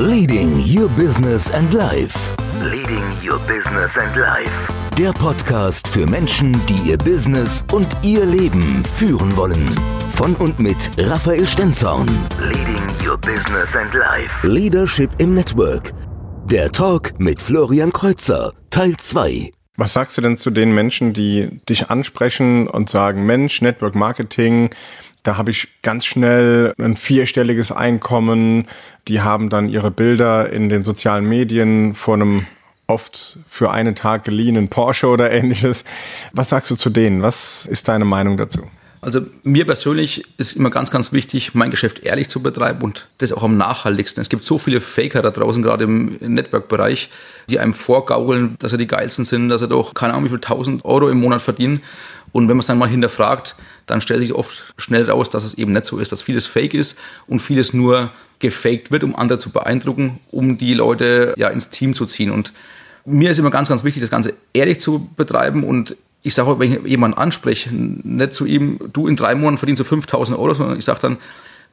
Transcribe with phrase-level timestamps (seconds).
[0.00, 2.16] Leading Your Business and Life.
[2.62, 4.50] Leading Your Business and Life.
[4.96, 9.68] Der Podcast für Menschen, die ihr Business und ihr Leben führen wollen.
[10.14, 12.08] Von und mit Raphael Stenzorn.
[12.40, 14.30] Leading Your Business and Life.
[14.42, 15.92] Leadership im Network.
[16.46, 18.54] Der Talk mit Florian Kreuzer.
[18.70, 19.52] Teil 2.
[19.76, 24.70] Was sagst du denn zu den Menschen, die dich ansprechen und sagen, Mensch, Network Marketing,
[25.22, 28.66] da habe ich ganz schnell ein vierstelliges Einkommen.
[29.08, 32.46] Die haben dann ihre Bilder in den sozialen Medien vor einem
[32.86, 35.84] oft für einen Tag geliehenen Porsche oder ähnliches.
[36.32, 37.22] Was sagst du zu denen?
[37.22, 38.62] Was ist deine Meinung dazu?
[39.02, 43.32] Also mir persönlich ist immer ganz, ganz wichtig, mein Geschäft ehrlich zu betreiben und das
[43.32, 44.20] auch am nachhaltigsten.
[44.20, 47.08] Es gibt so viele Faker da draußen, gerade im Network-Bereich,
[47.48, 50.40] die einem vorgaukeln, dass sie die geilsten sind, dass sie doch keine Ahnung wie viel
[50.40, 51.80] tausend Euro im Monat verdienen.
[52.32, 55.54] Und wenn man es dann mal hinterfragt, dann stellt sich oft schnell raus, dass es
[55.54, 59.38] eben nicht so ist, dass vieles fake ist und vieles nur gefaked wird, um andere
[59.38, 62.30] zu beeindrucken, um die Leute ja ins Team zu ziehen.
[62.30, 62.52] Und
[63.04, 66.72] mir ist immer ganz, ganz wichtig, das Ganze ehrlich zu betreiben und ich sage, wenn
[66.72, 70.78] ich jemanden anspreche, nicht zu ihm, du in drei Monaten verdienst du 5000 Euro, sondern
[70.78, 71.16] ich sage dann,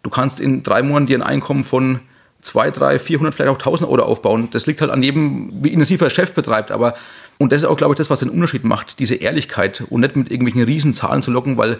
[0.03, 1.99] du kannst in drei Monaten dir ein Einkommen von
[2.41, 4.47] 2, 3, 400, vielleicht auch 1000 Euro aufbauen.
[4.51, 6.71] Das liegt halt an jedem, wie intensiv er Chef betreibt.
[6.71, 6.95] Aber,
[7.37, 10.15] und das ist auch, glaube ich, das, was den Unterschied macht, diese Ehrlichkeit und nicht
[10.15, 11.77] mit irgendwelchen Riesenzahlen zu locken, weil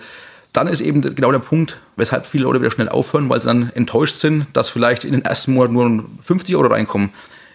[0.53, 3.72] dann ist eben genau der Punkt, weshalb viele Leute wieder schnell aufhören, weil sie dann
[3.75, 7.09] enttäuscht sind, dass vielleicht in den ersten Monaten nur 50 Euro reinkommen.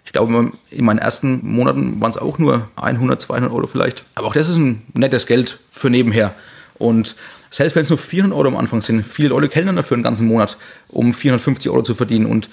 [0.04, 4.04] Ich glaube, in meinen ersten Monaten waren es auch nur 100, 200 Euro vielleicht.
[4.14, 6.34] Aber auch das ist ein nettes Geld für nebenher.
[6.78, 7.14] Und
[7.50, 10.26] selbst wenn es nur 400 Euro am Anfang sind, viele Leute kellnern dafür einen ganzen
[10.26, 10.56] Monat,
[10.88, 12.26] um 450 Euro zu verdienen.
[12.26, 12.48] Und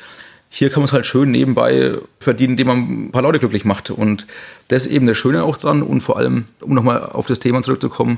[0.49, 3.91] hier kann man es halt schön nebenbei verdienen, indem man ein paar Leute glücklich macht.
[3.91, 4.25] Und
[4.67, 5.83] das ist eben das Schöne auch dran.
[5.83, 8.17] Und vor allem, um nochmal auf das Thema zurückzukommen,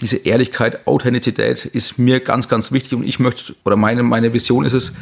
[0.00, 2.94] diese Ehrlichkeit, Authentizität ist mir ganz, ganz wichtig.
[2.94, 4.92] Und ich möchte, oder meine, meine Vision ist es,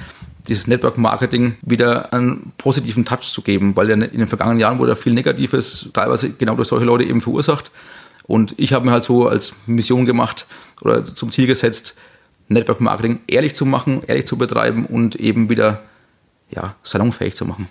[0.48, 4.94] dieses Network Marketing wieder einen positiven Touch zu geben, weil in den vergangenen Jahren wurde
[4.97, 7.70] viel Negatives teilweise genau durch solche Leute eben verursacht.
[8.24, 10.47] Und ich habe mir halt so als Mission gemacht
[10.82, 11.94] oder zum Ziel gesetzt,
[12.48, 15.82] Network Marketing ehrlich zu machen, ehrlich zu betreiben und eben wieder
[16.50, 17.68] ja, salonfähig zu machen.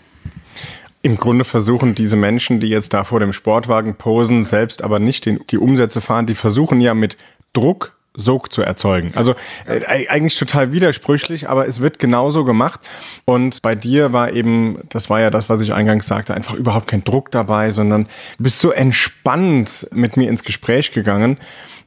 [1.01, 5.25] Im Grunde versuchen diese Menschen, die jetzt da vor dem Sportwagen posen, selbst aber nicht
[5.25, 7.17] den, die Umsätze fahren, die versuchen ja mit
[7.53, 9.11] Druck Sog zu erzeugen.
[9.15, 12.79] Also äh, eigentlich total widersprüchlich, aber es wird genauso gemacht.
[13.25, 16.87] Und bei dir war eben, das war ja das, was ich eingangs sagte, einfach überhaupt
[16.87, 18.07] kein Druck dabei, sondern
[18.39, 21.37] bist so entspannt mit mir ins Gespräch gegangen.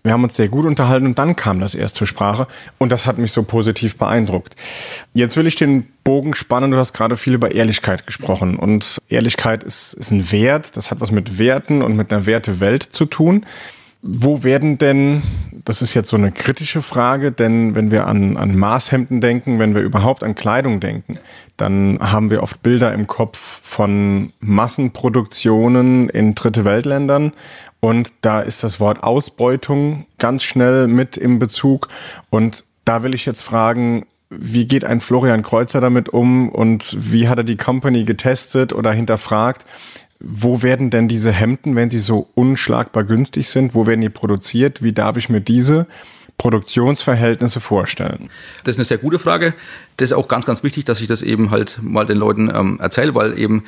[0.02, 2.46] Wir haben uns sehr gut unterhalten und dann kam das erst zur Sprache
[2.78, 4.56] und das hat mich so positiv beeindruckt.
[5.12, 6.70] Jetzt will ich den Bogen spannen.
[6.70, 10.76] Du hast gerade viel über Ehrlichkeit gesprochen und Ehrlichkeit ist, ist ein Wert.
[10.76, 13.44] Das hat was mit Werten und mit einer Wertewelt zu tun.
[14.00, 15.22] Wo werden denn,
[15.64, 19.74] das ist jetzt so eine kritische Frage, denn wenn wir an, an Maßhemden denken, wenn
[19.74, 21.18] wir überhaupt an Kleidung denken,
[21.56, 27.32] dann haben wir oft Bilder im Kopf von Massenproduktionen in dritte Weltländern
[27.80, 31.88] und da ist das Wort Ausbeutung ganz schnell mit im Bezug
[32.30, 37.28] und da will ich jetzt fragen, wie geht ein Florian Kreuzer damit um und wie
[37.28, 39.66] hat er die Company getestet oder hinterfragt?
[40.20, 44.82] Wo werden denn diese Hemden, wenn sie so unschlagbar günstig sind, wo werden die produziert?
[44.82, 45.86] Wie darf ich mir diese
[46.38, 48.30] Produktionsverhältnisse vorstellen?
[48.64, 49.54] Das ist eine sehr gute Frage.
[49.96, 52.78] Das ist auch ganz, ganz wichtig, dass ich das eben halt mal den Leuten ähm,
[52.80, 53.64] erzähle, weil eben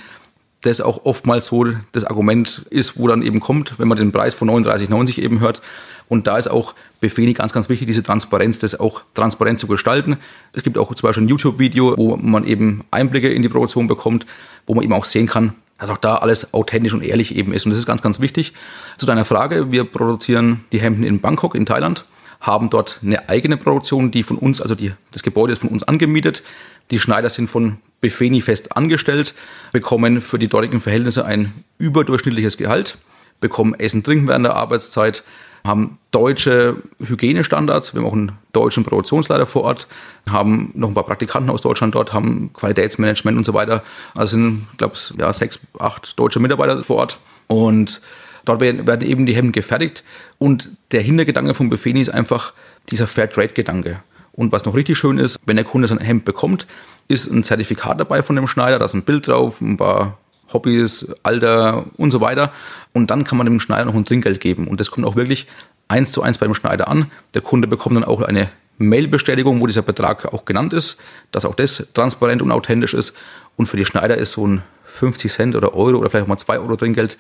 [0.62, 4.34] das auch oftmals so das Argument ist, wo dann eben kommt, wenn man den Preis
[4.34, 5.62] von 39,90 eben hört.
[6.08, 10.16] Und da ist auch Befeni ganz, ganz wichtig, diese Transparenz, das auch transparent zu gestalten.
[10.52, 14.26] Es gibt auch zum Beispiel ein YouTube-Video, wo man eben Einblicke in die Produktion bekommt,
[14.66, 17.64] wo man eben auch sehen kann, dass auch da alles authentisch und ehrlich eben ist.
[17.64, 18.52] Und das ist ganz, ganz wichtig.
[18.98, 22.04] Zu deiner Frage, wir produzieren die Hemden in Bangkok, in Thailand,
[22.40, 25.82] haben dort eine eigene Produktion, die von uns, also die, das Gebäude ist von uns
[25.82, 26.42] angemietet.
[26.90, 29.34] Die Schneider sind von Befeni fest angestellt,
[29.72, 32.98] bekommen für die dortigen Verhältnisse ein überdurchschnittliches Gehalt,
[33.40, 35.22] bekommen Essen, Trinken während der Arbeitszeit,
[35.64, 37.94] haben deutsche Hygienestandards.
[37.94, 39.88] Wir haben auch einen deutschen Produktionsleiter vor Ort,
[40.28, 43.82] haben noch ein paar Praktikanten aus Deutschland dort, haben Qualitätsmanagement und so weiter.
[44.14, 47.18] Also sind, ich glaube, ja, sechs, acht deutsche Mitarbeiter vor Ort.
[47.46, 48.00] Und
[48.44, 50.04] dort werden, werden eben die Hemden gefertigt.
[50.38, 52.52] Und der Hintergedanke vom Buffet ist einfach
[52.90, 54.02] dieser Fairtrade-Gedanke.
[54.32, 56.66] Und was noch richtig schön ist, wenn der Kunde sein Hemd bekommt,
[57.08, 60.16] ist ein Zertifikat dabei von dem Schneider, da ist ein Bild drauf, ein paar
[60.52, 62.52] Hobbys, Alter und so weiter.
[62.92, 64.68] Und dann kann man dem Schneider noch ein Trinkgeld geben.
[64.68, 65.46] Und das kommt auch wirklich
[65.88, 67.10] eins zu eins beim Schneider an.
[67.34, 68.48] Der Kunde bekommt dann auch eine
[68.78, 70.98] Mailbestätigung, wo dieser Betrag auch genannt ist,
[71.32, 73.12] dass auch das transparent und authentisch ist.
[73.56, 76.38] Und für die Schneider ist so ein 50 Cent oder Euro oder vielleicht auch mal
[76.38, 77.18] 2 Euro Trinkgeld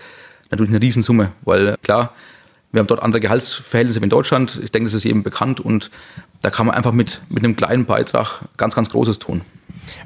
[0.50, 2.14] natürlich eine Riesensumme, weil klar,
[2.72, 4.60] wir haben dort andere Gehaltsverhältnisse wie in Deutschland.
[4.62, 5.90] Ich denke, das ist jedem bekannt und
[6.42, 9.42] da kann man einfach mit, mit einem kleinen Beitrag ganz, ganz Großes tun.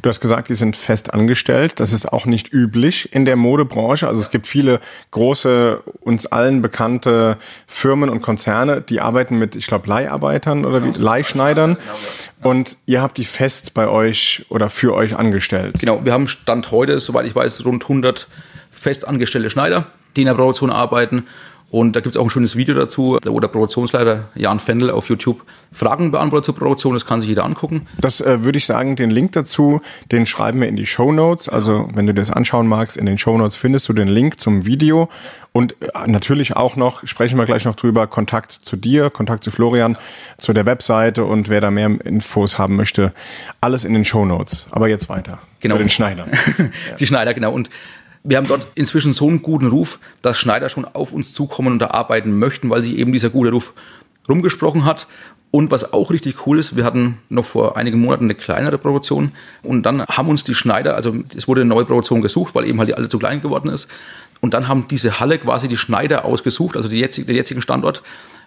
[0.02, 1.80] Du hast gesagt, die sind fest angestellt.
[1.80, 4.08] Das ist auch nicht üblich in der Modebranche.
[4.08, 9.66] Also es gibt viele große, uns allen bekannte Firmen und Konzerne, die arbeiten mit, ich
[9.66, 11.76] glaube, Leiharbeitern oder wie, genau, Leihschneidern.
[11.76, 15.76] Genau, und ihr habt die fest bei euch oder für euch angestellt.
[15.80, 18.28] Genau, wir haben Stand heute, soweit ich weiß, rund 100
[18.70, 19.86] fest angestellte Schneider,
[20.16, 21.26] die in der Produktion arbeiten
[21.74, 25.08] und da gibt es auch ein schönes Video dazu, wo der Produktionsleiter Jan Fendel auf
[25.08, 25.42] YouTube
[25.72, 26.94] Fragen beantwortet zur Produktion.
[26.94, 27.88] Das kann sich jeder angucken.
[27.98, 29.80] Das äh, würde ich sagen, den Link dazu,
[30.12, 31.48] den schreiben wir in die Show Notes.
[31.48, 34.64] Also wenn du das anschauen magst, in den Show Notes findest du den Link zum
[34.64, 35.08] Video.
[35.50, 39.50] Und äh, natürlich auch noch, sprechen wir gleich noch drüber, Kontakt zu dir, Kontakt zu
[39.50, 39.98] Florian,
[40.38, 43.12] zu der Webseite und wer da mehr Infos haben möchte,
[43.60, 44.68] alles in den Show Notes.
[44.70, 45.40] Aber jetzt weiter.
[45.58, 45.74] Genau.
[45.74, 46.30] Zu den Schneidern.
[47.00, 47.50] Die Schneider, genau.
[47.50, 47.68] Und
[48.24, 51.78] wir haben dort inzwischen so einen guten Ruf, dass Schneider schon auf uns zukommen und
[51.78, 53.74] da arbeiten möchten, weil sich eben dieser gute Ruf
[54.28, 55.06] rumgesprochen hat.
[55.50, 59.30] Und was auch richtig cool ist, wir hatten noch vor einigen Monaten eine kleinere Produktion
[59.62, 62.78] und dann haben uns die Schneider, also es wurde eine neue Produktion gesucht, weil eben
[62.78, 63.88] halt die alle zu klein geworden ist.
[64.40, 68.02] Und dann haben diese Halle quasi die Schneider ausgesucht, also die jetzige, den jetzigen Standort,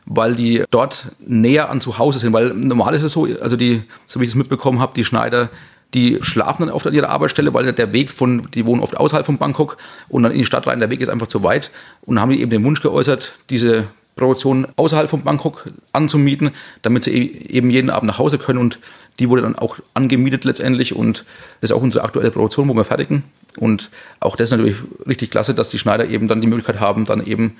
[0.05, 2.33] weil die dort näher an zu Hause sind.
[2.33, 5.49] Weil normal ist es so, also die, so wie ich es mitbekommen habe, die Schneider,
[5.93, 9.25] die schlafen dann oft an ihrer Arbeitsstelle, weil der Weg von, die wohnen oft außerhalb
[9.25, 9.77] von Bangkok
[10.09, 11.71] und dann in die Stadt rein, der Weg ist einfach zu weit.
[12.01, 13.87] Und haben die eben den Wunsch geäußert, diese
[14.17, 16.51] Produktion außerhalb von Bangkok anzumieten,
[16.81, 18.59] damit sie e-, eben jeden Abend nach Hause können.
[18.59, 18.79] Und
[19.19, 20.93] die wurde dann auch angemietet letztendlich.
[20.93, 21.25] Und
[21.61, 23.23] das ist auch unsere aktuelle Produktion, wo wir fertigen.
[23.57, 23.89] Und
[24.19, 27.25] auch das ist natürlich richtig klasse, dass die Schneider eben dann die Möglichkeit haben, dann
[27.25, 27.57] eben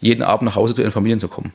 [0.00, 1.52] jeden Abend nach Hause zu ihren Familien zu kommen.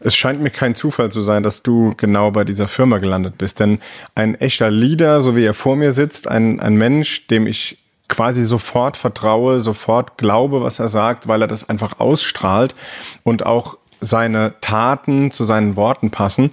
[0.00, 3.60] Es scheint mir kein Zufall zu sein, dass du genau bei dieser Firma gelandet bist.
[3.60, 3.80] Denn
[4.14, 7.78] ein echter Leader, so wie er vor mir sitzt, ein, ein Mensch, dem ich
[8.08, 12.74] quasi sofort vertraue, sofort glaube, was er sagt, weil er das einfach ausstrahlt
[13.24, 16.52] und auch seine Taten zu seinen Worten passen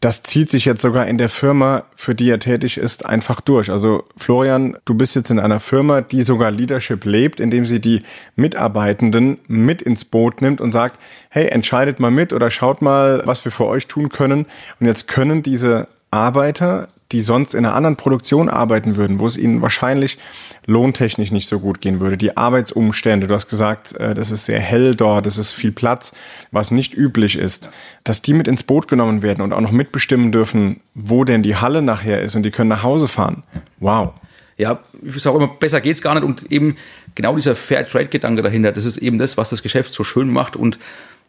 [0.00, 3.70] das zieht sich jetzt sogar in der Firma, für die er tätig ist, einfach durch.
[3.70, 8.02] Also Florian, du bist jetzt in einer Firma, die sogar Leadership lebt, indem sie die
[8.36, 11.00] Mitarbeitenden mit ins Boot nimmt und sagt,
[11.30, 14.46] hey, entscheidet mal mit oder schaut mal, was wir für euch tun können.
[14.80, 19.36] Und jetzt können diese Arbeiter die sonst in einer anderen Produktion arbeiten würden, wo es
[19.36, 20.18] ihnen wahrscheinlich
[20.66, 22.16] lohntechnisch nicht so gut gehen würde.
[22.16, 26.14] Die Arbeitsumstände, du hast gesagt, äh, das ist sehr hell dort, es ist viel Platz,
[26.50, 27.70] was nicht üblich ist,
[28.04, 31.56] dass die mit ins Boot genommen werden und auch noch mitbestimmen dürfen, wo denn die
[31.56, 33.44] Halle nachher ist und die können nach Hause fahren.
[33.78, 34.12] Wow.
[34.58, 36.76] Ja, ich sage immer, besser geht's gar nicht und eben
[37.14, 40.30] genau dieser Fair Trade Gedanke dahinter, das ist eben das, was das Geschäft so schön
[40.30, 40.78] macht und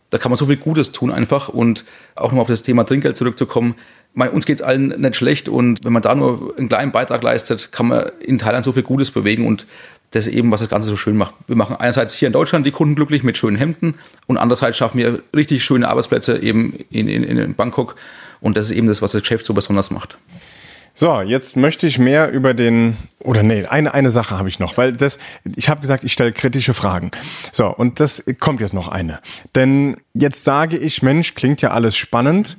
[0.10, 1.50] da kann man so viel Gutes tun einfach.
[1.50, 3.76] Und auch nochmal auf das Thema Trinkgeld zurückzukommen.
[4.14, 5.50] Meine, uns geht es allen nicht schlecht.
[5.50, 8.84] Und wenn man da nur einen kleinen Beitrag leistet, kann man in Thailand so viel
[8.84, 9.46] Gutes bewegen.
[9.46, 9.68] Und
[10.12, 11.36] das ist eben, was das Ganze so schön macht.
[11.48, 13.96] Wir machen einerseits hier in Deutschland die Kunden glücklich mit schönen Hemden.
[14.26, 17.96] Und andererseits schaffen wir richtig schöne Arbeitsplätze eben in, in, in Bangkok.
[18.40, 20.18] Und das ist eben das, was das Geschäft so besonders macht.
[21.00, 24.78] So, jetzt möchte ich mehr über den oder nee, eine eine Sache habe ich noch,
[24.78, 25.20] weil das
[25.56, 27.12] ich habe gesagt, ich stelle kritische Fragen.
[27.52, 29.20] So, und das kommt jetzt noch eine.
[29.54, 32.58] Denn jetzt sage ich, Mensch, klingt ja alles spannend,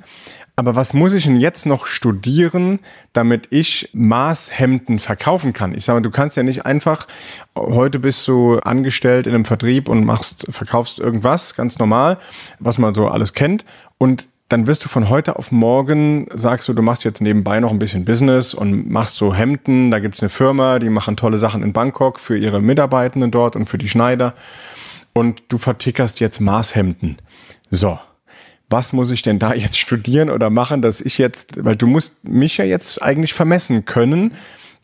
[0.54, 2.78] aber was muss ich denn jetzt noch studieren,
[3.12, 5.74] damit ich Maßhemden verkaufen kann?
[5.74, 7.08] Ich sage mal, du kannst ja nicht einfach,
[7.56, 12.18] heute bist du angestellt in einem Vertrieb und machst, verkaufst irgendwas, ganz normal,
[12.60, 13.64] was man so alles kennt.
[13.98, 17.70] Und dann wirst du von heute auf morgen, sagst du, du machst jetzt nebenbei noch
[17.70, 19.90] ein bisschen Business und machst so Hemden.
[19.90, 23.66] Da gibt's eine Firma, die machen tolle Sachen in Bangkok für ihre Mitarbeitenden dort und
[23.66, 24.34] für die Schneider.
[25.12, 27.18] Und du vertickerst jetzt Maßhemden.
[27.70, 27.98] So
[28.70, 32.24] was muss ich denn da jetzt studieren oder machen, dass ich jetzt, weil du musst
[32.24, 34.34] mich ja jetzt eigentlich vermessen können.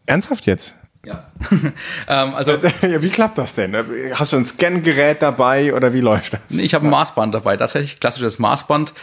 [0.06, 0.76] Ernsthaft jetzt?
[1.04, 1.30] Ja.
[2.08, 3.76] ähm, also, wie klappt das denn?
[4.14, 6.58] Hast du ein Scangerät dabei oder wie läuft das?
[6.58, 8.94] Ich habe ein Maßband dabei, tatsächlich klassisches Maßband.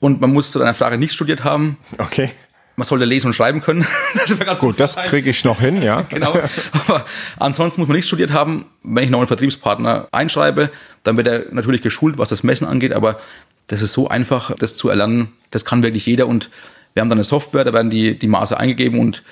[0.00, 1.76] Und man muss zu deiner Frage nicht studiert haben.
[1.98, 2.30] Okay.
[2.76, 3.86] Man sollte lesen und schreiben können.
[4.14, 6.02] Das Gut, das kriege ich noch hin, ja.
[6.08, 6.38] genau.
[6.72, 7.04] Aber
[7.36, 8.66] ansonsten muss man nicht studiert haben.
[8.82, 10.70] Wenn ich noch einen Vertriebspartner einschreibe,
[11.02, 12.92] dann wird er natürlich geschult, was das Messen angeht.
[12.92, 13.18] Aber
[13.66, 15.32] das ist so einfach, das zu erlernen.
[15.50, 16.26] Das kann wirklich jeder.
[16.28, 16.50] Und
[16.94, 19.22] wir haben dann eine Software, da werden die, die Maße eingegeben und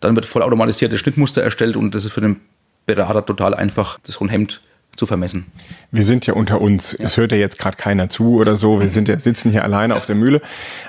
[0.00, 2.40] dann wird vollautomatisierte Schnittmuster erstellt und das ist für den
[2.86, 4.60] Berater total einfach, das so ein Hemd
[5.00, 5.46] zu vermessen.
[5.90, 6.92] Wir sind ja unter uns.
[6.92, 7.06] Ja.
[7.06, 8.80] Es hört ja jetzt gerade keiner zu oder so.
[8.80, 9.98] Wir sind ja, sitzen hier alleine ja.
[9.98, 10.42] auf der Mühle.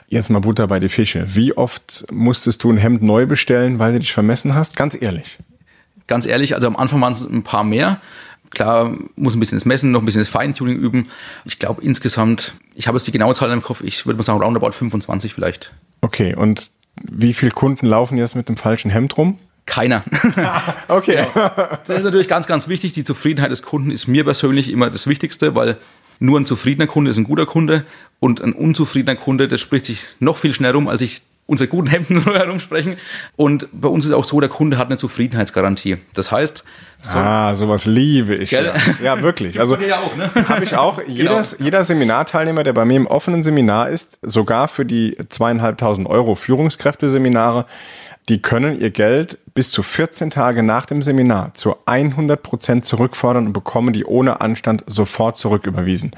[0.09, 1.25] Jetzt mal Butter bei die Fische.
[1.33, 4.75] Wie oft musstest du ein Hemd neu bestellen, weil du dich vermessen hast?
[4.75, 5.39] Ganz ehrlich.
[6.07, 8.01] Ganz ehrlich, also am Anfang waren es ein paar mehr.
[8.49, 11.07] Klar, muss ein bisschen das Messen, noch ein bisschen das Feintuning üben.
[11.45, 14.41] Ich glaube insgesamt, ich habe jetzt die genaue Zahl im Kopf, ich würde mal sagen
[14.41, 15.71] roundabout 25 vielleicht.
[16.01, 16.69] Okay, und
[17.01, 19.39] wie viele Kunden laufen jetzt mit dem falschen Hemd rum?
[19.71, 20.03] Keiner.
[20.89, 21.27] okay.
[21.33, 21.79] Ja.
[21.87, 22.91] Das ist natürlich ganz, ganz wichtig.
[22.91, 25.77] Die Zufriedenheit des Kunden ist mir persönlich immer das Wichtigste, weil
[26.19, 27.85] nur ein zufriedener Kunde ist ein guter Kunde
[28.19, 31.21] und ein unzufriedener Kunde, das spricht sich noch viel schneller rum, als ich
[31.51, 32.95] unsere guten Hemden herumsprechen.
[33.35, 35.97] Und bei uns ist auch so, der Kunde hat eine Zufriedenheitsgarantie.
[36.13, 36.63] Das heißt,
[37.03, 38.51] so, ah, sowas liebe ich.
[38.51, 39.59] Ja, ja wirklich.
[39.59, 40.31] Also ja auch, ne?
[40.47, 41.01] habe ich auch.
[41.05, 41.65] Jedes, genau.
[41.65, 47.65] Jeder Seminarteilnehmer, der bei mir im offenen Seminar ist, sogar für die zweieinhalbtausend Euro Führungskräfteseminare,
[48.29, 53.47] die können ihr Geld bis zu 14 Tage nach dem Seminar zu 100 Prozent zurückfordern
[53.47, 56.11] und bekommen die ohne Anstand sofort zurücküberwiesen.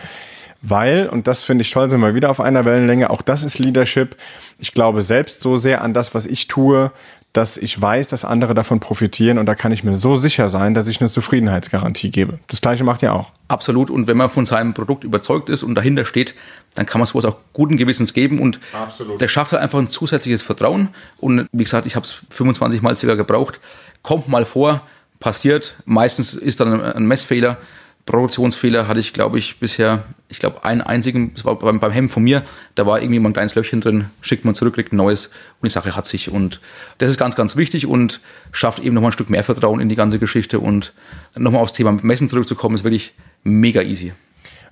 [0.63, 3.59] Weil, und das finde ich toll, sind wir wieder auf einer Wellenlänge, auch das ist
[3.59, 4.15] Leadership.
[4.59, 6.91] Ich glaube selbst so sehr an das, was ich tue,
[7.33, 10.73] dass ich weiß, dass andere davon profitieren und da kann ich mir so sicher sein,
[10.73, 12.39] dass ich eine Zufriedenheitsgarantie gebe.
[12.47, 13.31] Das gleiche macht ihr auch.
[13.49, 13.89] Absolut.
[13.89, 16.33] Und wenn man von seinem Produkt überzeugt ist und dahinter steht,
[16.75, 19.19] dann kann man sowas auch guten Gewissens geben und Absolut.
[19.19, 20.89] der schafft halt einfach ein zusätzliches Vertrauen.
[21.17, 23.59] Und wie gesagt, ich habe es 25 Mal circa gebraucht.
[24.01, 24.81] Kommt mal vor,
[25.19, 25.75] passiert.
[25.85, 27.57] Meistens ist dann ein Messfehler
[28.05, 32.11] Produktionsfehler hatte ich, glaube ich, bisher, ich glaube, einen einzigen, das war beim, beim Hemd
[32.11, 32.43] von mir,
[32.75, 35.69] da war irgendwie mal ein kleines Löchchen drin, schickt man zurück, kriegt ein neues und
[35.69, 36.29] die Sache hat sich.
[36.29, 36.59] Und
[36.97, 38.19] das ist ganz, ganz wichtig und
[38.51, 40.59] schafft eben nochmal ein Stück mehr Vertrauen in die ganze Geschichte.
[40.59, 40.93] Und
[41.35, 44.11] nochmal aufs Thema Messen zurückzukommen, ist wirklich mega easy.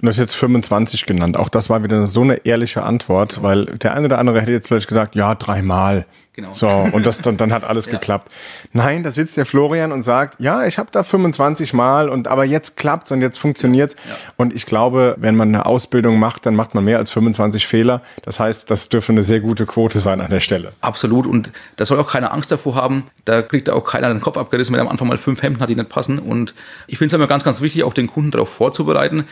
[0.01, 1.37] Und das ist jetzt 25 genannt.
[1.37, 3.47] Auch das war wieder so eine ehrliche Antwort, genau.
[3.47, 6.07] weil der eine oder andere hätte jetzt vielleicht gesagt, ja, dreimal.
[6.33, 6.53] Genau.
[6.53, 7.91] So, und das, dann, dann hat alles ja.
[7.91, 8.31] geklappt.
[8.73, 12.45] Nein, da sitzt der Florian und sagt, ja, ich habe da 25 Mal und aber
[12.45, 13.95] jetzt klappt's und jetzt funktioniert's.
[14.09, 14.15] Ja.
[14.37, 18.01] Und ich glaube, wenn man eine Ausbildung macht, dann macht man mehr als 25 Fehler.
[18.23, 20.71] Das heißt, das dürfte eine sehr gute Quote sein an der Stelle.
[20.81, 21.27] Absolut.
[21.27, 23.11] Und da soll auch keine Angst davor haben.
[23.25, 25.69] Da kriegt auch keiner den Kopf abgerissen, wenn er am Anfang mal fünf Hemden hat,
[25.69, 26.17] die nicht passen.
[26.17, 26.55] Und
[26.87, 29.25] ich finde es immer ganz, ganz wichtig, auch den Kunden darauf vorzubereiten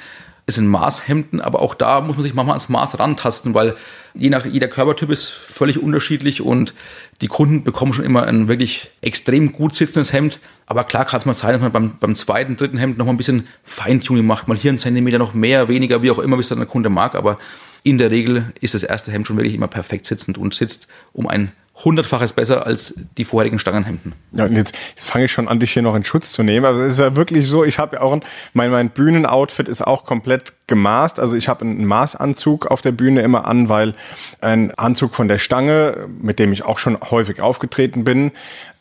[0.49, 3.75] es sind Maßhemden, aber auch da muss man sich manchmal ans Maß rantasten, weil
[4.15, 6.73] je nach jeder Körpertyp ist völlig unterschiedlich und
[7.21, 10.39] die Kunden bekommen schon immer ein wirklich extrem gut sitzendes Hemd.
[10.65, 13.13] Aber klar kann es mal sein, dass man beim, beim zweiten, dritten Hemd noch mal
[13.13, 16.41] ein bisschen Feintuning macht, mal hier einen Zentimeter noch mehr, weniger, wie auch immer, wie
[16.41, 17.13] es dann der Kunde mag.
[17.13, 17.37] Aber
[17.83, 21.27] in der Regel ist das erste Hemd schon wirklich immer perfekt sitzend und sitzt um
[21.27, 21.51] ein
[21.83, 24.13] hundertfaches besser als die vorherigen Stangenhemden.
[24.33, 26.65] Ja, und jetzt, jetzt fange ich schon an, dich hier noch in Schutz zu nehmen.
[26.65, 29.81] Also es ist ja wirklich so, ich habe ja auch ein, mein, mein Bühnenoutfit ist
[29.81, 31.19] auch komplett gemaßt.
[31.19, 33.93] Also ich habe einen Maßanzug auf der Bühne immer an, weil
[34.41, 38.31] ein Anzug von der Stange, mit dem ich auch schon häufig aufgetreten bin,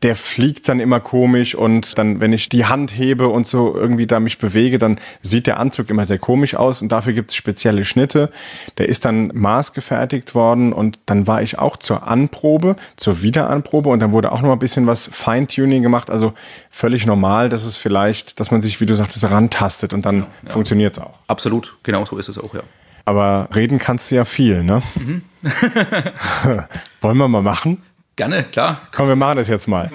[0.03, 4.07] der fliegt dann immer komisch und dann, wenn ich die Hand hebe und so irgendwie
[4.07, 7.37] da mich bewege, dann sieht der Anzug immer sehr komisch aus und dafür gibt es
[7.37, 8.31] spezielle Schnitte.
[8.79, 14.01] Der ist dann maßgefertigt worden und dann war ich auch zur Anprobe zur Wiederanprobe und
[14.01, 16.11] dann wurde auch noch mal ein bisschen was Feintuning gemacht.
[16.11, 16.33] Also
[16.71, 20.27] völlig normal, dass es vielleicht, dass man sich, wie du sagtest, rantastet und dann ja,
[20.45, 20.51] ja.
[20.51, 21.19] funktioniert es auch.
[21.27, 22.63] Absolut, genau so ist es auch, ja.
[23.05, 24.83] Aber reden kannst du ja viel, ne?
[24.95, 25.23] Mhm.
[27.01, 27.83] Wollen wir mal machen?
[28.19, 28.81] Gerne, klar.
[28.91, 29.93] Komm, wir machen das jetzt mal.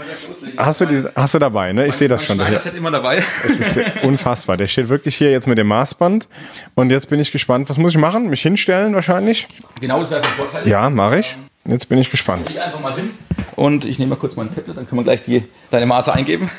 [0.56, 1.88] Hast du, die, hast du dabei, ne?
[1.88, 2.38] Ich sehe das schon.
[2.38, 3.22] Das hat immer dabei.
[3.44, 4.56] Das ist unfassbar.
[4.56, 6.30] Der steht wirklich hier jetzt mit dem Maßband.
[6.74, 7.70] Und jetzt bin ich gespannt.
[7.70, 8.30] Was muss ich machen?
[8.30, 9.50] Mich hinstellen wahrscheinlich?
[9.82, 10.66] Genau, das wäre ein Vorteil.
[10.66, 11.38] Ja, mache ich.
[11.66, 12.50] Jetzt bin ich gespannt.
[12.50, 13.10] Ich einfach mal hin
[13.58, 16.50] und ich nehme mal kurz meinen Tablet, dann können wir gleich die, deine Maße eingeben.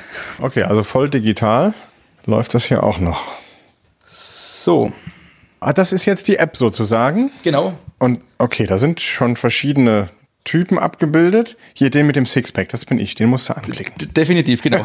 [0.40, 1.72] Okay, also voll digital
[2.26, 3.22] läuft das hier auch noch.
[4.06, 4.92] So.
[5.60, 7.30] Ah, das ist jetzt die App sozusagen.
[7.42, 7.72] Genau.
[7.98, 10.10] Und okay, da sind schon verschiedene
[10.44, 11.56] Typen abgebildet.
[11.72, 14.12] Hier den mit dem Sixpack, das bin ich, den musst du anklicken.
[14.14, 14.84] Definitiv, genau.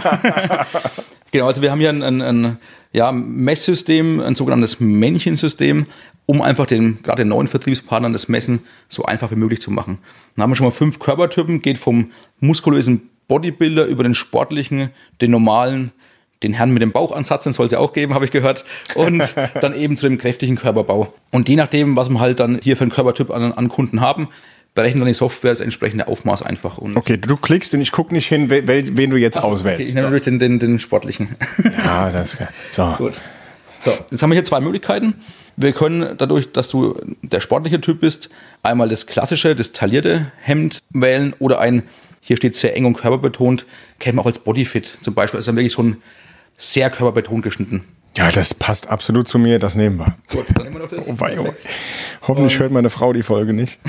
[1.32, 2.58] genau, also wir haben hier ein, ein, ein
[2.94, 5.86] ja, Messsystem, ein sogenanntes Männchensystem,
[6.26, 10.00] um einfach den, gerade den neuen Vertriebspartnern das Messen so einfach wie möglich zu machen.
[10.36, 15.32] Dann haben wir schon mal fünf Körpertypen, geht vom muskulösen Bodybuilder über den sportlichen, den
[15.32, 15.92] normalen,
[16.42, 18.64] den Herrn mit dem Bauchansatz, den soll es ja auch geben, habe ich gehört,
[18.96, 21.14] und dann eben zu dem kräftigen Körperbau.
[21.32, 24.30] Und je nachdem, was wir halt dann hier für einen Körpertyp an, an Kunden haben,
[24.76, 26.78] berechnet dann die Software das entsprechende Aufmaß einfach.
[26.78, 29.82] Und okay, du klickst und ich gucke nicht hin, wen, wen du jetzt Achso, auswählst.
[29.82, 31.36] Okay, ich nehme natürlich den, den, den sportlichen.
[31.78, 32.50] Ja, das ist geil.
[32.72, 32.94] So.
[32.98, 33.22] Gut.
[33.80, 35.16] So, jetzt haben wir hier zwei Möglichkeiten.
[35.56, 38.30] Wir können dadurch, dass du der sportliche Typ bist,
[38.62, 41.84] einmal das klassische, das taillierte Hemd wählen oder ein,
[42.22, 43.66] hier steht sehr eng und körperbetont,
[44.00, 45.38] kennt man auch als Bodyfit zum Beispiel.
[45.38, 45.98] Also wirklich so ein
[46.58, 47.84] sehr körperbetont geschnitten.
[48.20, 50.18] Ja, das passt absolut zu mir, das nehmen wir.
[50.30, 51.08] Gut, dann nehmen wir noch das.
[51.08, 51.54] Oh, wei, oh.
[52.28, 53.80] Hoffentlich und hört meine Frau die Folge nicht.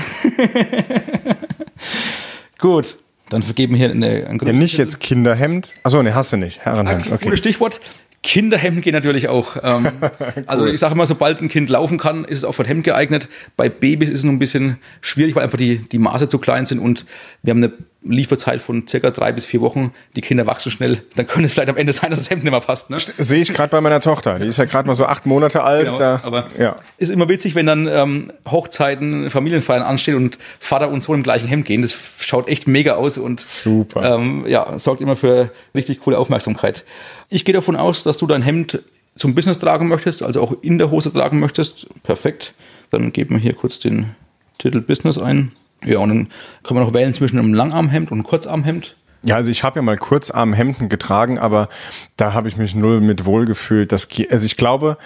[2.57, 2.95] Gut,
[3.27, 5.73] dann vergeben wir hier eine, ein ja, Nicht jetzt Kinderhemd.
[5.83, 6.63] Achso, ne, hast du nicht.
[6.63, 7.11] Herrenhemd.
[7.11, 7.25] Okay.
[7.25, 7.81] Gutes Stichwort.
[8.23, 9.57] Kinderhemden gehen natürlich auch.
[9.61, 10.43] Ähm, cool.
[10.47, 12.85] Also ich sage immer, sobald ein Kind laufen kann, ist es auch für ein Hemd
[12.85, 13.27] geeignet.
[13.57, 16.65] Bei Babys ist es noch ein bisschen schwierig, weil einfach die, die Maße zu klein
[16.65, 17.05] sind und
[17.43, 17.73] wir haben eine
[18.03, 19.93] Lieferzeit von circa drei bis vier Wochen.
[20.15, 21.03] Die Kinder wachsen schnell.
[21.15, 22.89] Dann könnte es vielleicht am Ende sein, dass das Hemd nicht mehr passt.
[22.89, 22.97] Ne?
[23.17, 24.39] Sehe ich gerade bei meiner Tochter.
[24.39, 25.85] Die ist ja gerade mal so acht Monate alt.
[25.85, 26.75] Genau, da, aber ja.
[26.97, 31.47] ist immer witzig, wenn dann ähm, Hochzeiten, Familienfeiern anstehen und Vater und Sohn im gleichen
[31.47, 31.83] Hemd gehen.
[31.83, 34.15] Das schaut echt mega aus und Super.
[34.15, 36.83] Ähm, ja, sorgt immer für richtig coole Aufmerksamkeit.
[37.29, 38.81] Ich gehe davon aus, dass du dein Hemd
[39.15, 41.87] zum Business tragen möchtest, also auch in der Hose tragen möchtest.
[42.03, 42.53] Perfekt.
[42.89, 44.15] Dann geben wir hier kurz den
[44.57, 45.51] Titel Business ein.
[45.83, 46.27] Ja, und dann
[46.63, 48.95] kann man noch wählen zwischen einem Langarmhemd und einem Kurzarmhemd.
[49.23, 51.69] Ja, also ich habe ja mal Kurzarmhemden getragen, aber
[52.17, 53.91] da habe ich mich null mit wohlgefühlt.
[53.91, 54.97] Das, also ich glaube,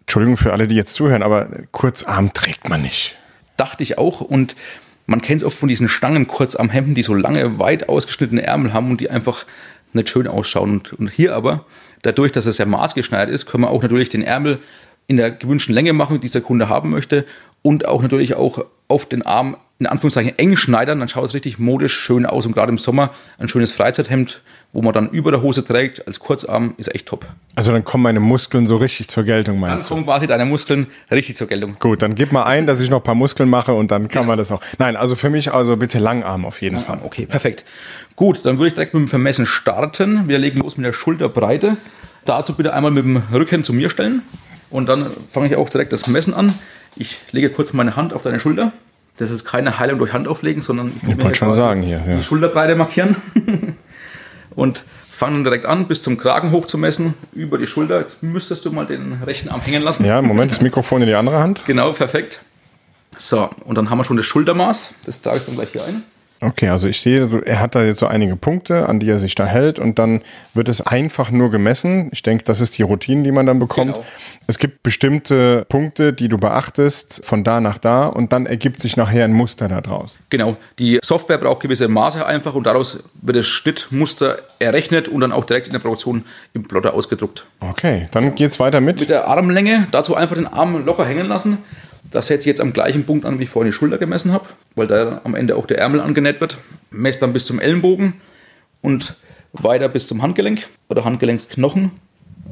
[0.00, 3.16] Entschuldigung für alle, die jetzt zuhören, aber Kurzarm trägt man nicht.
[3.56, 4.54] Dachte ich auch und
[5.06, 8.90] man kennt es oft von diesen Stangen Kurzarmhemden, die so lange, weit ausgeschnittene Ärmel haben
[8.90, 9.44] und die einfach
[9.92, 10.70] nicht schön ausschauen.
[10.70, 11.64] Und, und hier aber,
[12.02, 14.60] dadurch, dass es ja maßgeschneidert ist, können wir auch natürlich den Ärmel
[15.06, 17.26] in der gewünschten Länge machen, die der Kunde haben möchte
[17.62, 21.58] und auch natürlich auch auf den Arm in Anführungszeichen eng schneidern, dann schaut es richtig
[21.58, 24.40] modisch schön aus und gerade im Sommer ein schönes Freizeithemd,
[24.72, 27.26] wo man dann über der Hose trägt, als Kurzarm, ist echt top.
[27.54, 29.82] Also dann kommen meine Muskeln so richtig zur Geltung, meinst dann du?
[29.82, 31.76] Dann kommen quasi deine Muskeln richtig zur Geltung.
[31.80, 34.22] Gut, dann gib mal ein, dass ich noch ein paar Muskeln mache und dann kann
[34.22, 34.28] ja.
[34.28, 34.60] man das auch.
[34.78, 37.06] Nein, also für mich also bitte Langarm auf jeden Langarm, Fall.
[37.06, 37.64] Okay, perfekt.
[38.16, 40.28] Gut, dann würde ich direkt mit dem Vermessen starten.
[40.28, 41.76] Wir legen los mit der Schulterbreite.
[42.24, 44.22] Dazu bitte einmal mit dem Rücken zu mir stellen.
[44.70, 46.52] Und dann fange ich auch direkt das Messen an.
[46.96, 48.72] Ich lege kurz meine Hand auf deine Schulter.
[49.16, 52.16] Das ist keine Heilung durch Hand auflegen, sondern ich wollte schon sagen hier, ja.
[52.16, 53.16] die Schulterbreite markieren.
[54.56, 54.82] und
[55.14, 58.00] fangen direkt an, bis zum Kragen hoch zu messen, über die Schulter.
[58.00, 60.04] Jetzt müsstest du mal den rechten Arm hängen lassen.
[60.04, 61.64] Ja, Moment, das Mikrofon in die andere Hand.
[61.66, 62.40] Genau, perfekt.
[63.16, 64.94] So, und dann haben wir schon das Schultermaß.
[65.06, 66.02] Das trage ich dann gleich hier ein.
[66.44, 69.34] Okay, also ich sehe, er hat da jetzt so einige Punkte, an die er sich
[69.34, 70.20] da hält und dann
[70.52, 72.10] wird es einfach nur gemessen.
[72.12, 73.94] Ich denke, das ist die Routine, die man dann bekommt.
[73.94, 74.06] Genau.
[74.46, 78.98] Es gibt bestimmte Punkte, die du beachtest, von da nach da und dann ergibt sich
[78.98, 80.18] nachher ein Muster daraus.
[80.28, 85.32] Genau, die Software braucht gewisse Maße einfach und daraus wird das Schnittmuster errechnet und dann
[85.32, 87.46] auch direkt in der Produktion im Plotter ausgedruckt.
[87.60, 89.00] Okay, dann geht es weiter mit.
[89.00, 91.58] Mit der Armlänge, dazu einfach den Arm locker hängen lassen
[92.14, 94.46] das setze ich jetzt am gleichen Punkt an, wie ich vorhin die Schulter gemessen habe,
[94.74, 96.58] weil da am Ende auch der Ärmel angenäht wird.
[96.90, 98.14] Messe dann bis zum Ellenbogen
[98.82, 99.14] und
[99.52, 101.90] weiter bis zum Handgelenk oder Handgelenksknochen.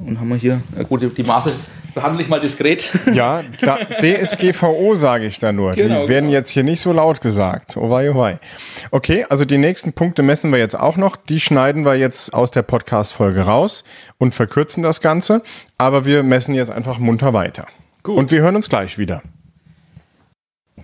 [0.07, 1.53] Und haben wir hier, gut, die Maße
[1.95, 2.91] behandle ich mal diskret.
[3.13, 5.73] Ja, klar, DSGVO sage ich da nur.
[5.73, 6.39] Genau, die werden genau.
[6.39, 7.77] jetzt hier nicht so laut gesagt.
[7.77, 8.39] Oh wei, oh wei.
[8.91, 11.17] Okay, also die nächsten Punkte messen wir jetzt auch noch.
[11.17, 13.85] Die schneiden wir jetzt aus der Podcast-Folge raus
[14.19, 15.43] und verkürzen das Ganze.
[15.79, 17.67] Aber wir messen jetzt einfach munter weiter.
[18.03, 18.17] Gut.
[18.17, 19.23] Und wir hören uns gleich wieder.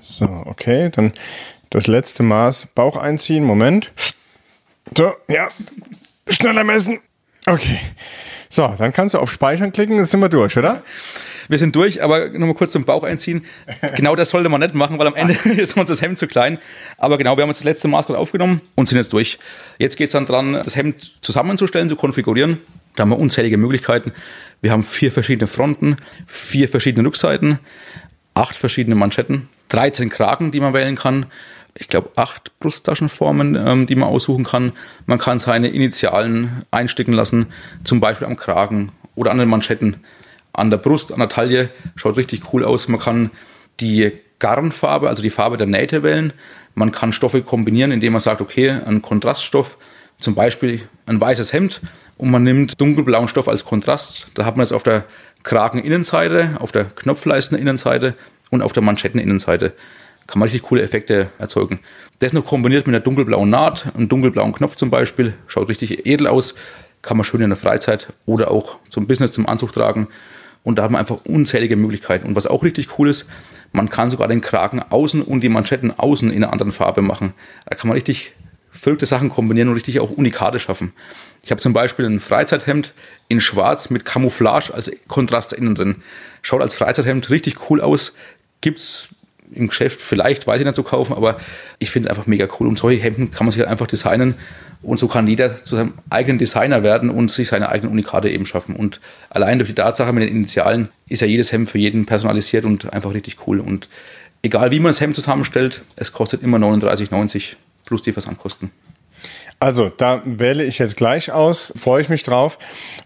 [0.01, 1.13] So, okay, dann
[1.71, 3.45] das letzte Maß Bauch einziehen.
[3.45, 3.93] Moment.
[4.97, 5.49] So, ja.
[6.29, 7.01] Schneller messen.
[7.47, 7.81] Okay.
[8.51, 10.83] So, dann kannst du auf Speichern klicken, dann sind wir durch, oder?
[11.49, 13.45] Wir sind durch, aber nochmal kurz zum Bauch einziehen.
[13.97, 16.59] Genau das sollte man nicht machen, weil am Ende ist uns das Hemd zu klein.
[16.99, 19.39] Aber genau, wir haben uns das letzte Maß gerade aufgenommen und sind jetzt durch.
[19.79, 22.59] Jetzt geht es dann dran, das Hemd zusammenzustellen, zu konfigurieren.
[22.97, 24.13] Da haben wir unzählige Möglichkeiten.
[24.61, 27.59] Wir haben vier verschiedene Fronten, vier verschiedene Rückseiten,
[28.35, 31.27] acht verschiedene Manschetten, 13 Kragen, die man wählen kann.
[31.75, 34.73] Ich glaube, acht Brusttaschenformen, ähm, die man aussuchen kann.
[35.07, 37.47] Man kann seine Initialen einsticken lassen,
[37.85, 39.99] zum Beispiel am Kragen oder an den Manschetten.
[40.53, 42.89] An der Brust, an der Taille, schaut richtig cool aus.
[42.89, 43.31] Man kann
[43.81, 46.33] die Garnfarbe, also die Farbe der Nähte wählen.
[46.75, 49.79] Man kann Stoffe kombinieren, indem man sagt, okay, ein Kontraststoff,
[50.21, 51.81] zum Beispiel ein weißes Hemd
[52.17, 54.27] und man nimmt dunkelblauen Stoff als Kontrast.
[54.35, 55.05] Da hat man es auf der
[55.45, 58.15] Krageninnenseite, auf der Knopfleisteninnenseite
[58.51, 59.73] und auf der Manschetteninnenseite.
[60.27, 61.81] Kann man richtig coole Effekte erzeugen.
[62.19, 66.27] Das noch kombiniert mit einer dunkelblauen Naht, einem dunkelblauen Knopf zum Beispiel, schaut richtig edel
[66.27, 66.55] aus,
[67.03, 70.09] kann man schön in der Freizeit oder auch zum Business, zum Anzug tragen.
[70.65, 72.27] Und da haben wir einfach unzählige Möglichkeiten.
[72.27, 73.27] Und was auch richtig cool ist,
[73.73, 77.33] man kann sogar den Kragen außen und die Manschetten außen in einer anderen Farbe machen.
[77.67, 78.33] Da kann man richtig
[78.71, 80.93] verrückte Sachen kombinieren und richtig auch Unikate schaffen.
[81.43, 82.93] Ich habe zum Beispiel ein Freizeithemd
[83.29, 85.97] in Schwarz mit Camouflage als Kontrast innen drin.
[86.43, 88.13] Schaut als Freizeithemd richtig cool aus.
[88.61, 89.09] Gibt es
[89.55, 91.39] im Geschäft vielleicht, weiß ich nicht, zu kaufen, aber
[91.79, 92.67] ich finde es einfach mega cool.
[92.67, 94.35] Und solche Hemden kann man sich halt einfach designen
[94.83, 98.47] und so kann jeder zu seinem eigenen Designer werden und sich seine eigenen Unikate eben
[98.47, 98.77] schaffen.
[98.77, 102.65] Und allein durch die Tatsache mit den Initialen ist ja jedes Hemd für jeden personalisiert
[102.65, 103.61] und einfach richtig cool.
[103.61, 103.89] Und
[104.43, 108.71] egal wie man das Hemd zusammenstellt, es kostet immer 39,90 plus die Versandkosten.
[109.61, 112.61] Also, da wähle ich jetzt gleich aus, freue ich mich drauf.